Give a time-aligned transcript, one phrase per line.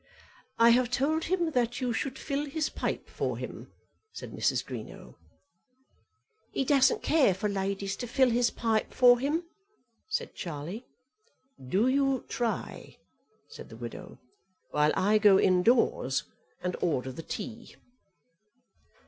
[0.57, 3.71] "I have told him that you should fill his pipe for him,"
[4.11, 4.65] said Mrs.
[4.65, 5.13] Greenow.
[6.49, 9.43] "He doesn't care for ladies to fill his pipe for him,"
[10.07, 10.87] said Charlie.
[11.63, 12.97] "Do you try,"
[13.47, 14.17] said the widow,
[14.71, 16.23] "while I go indoors
[16.63, 17.75] and order the tea."